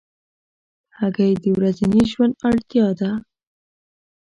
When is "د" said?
1.43-1.45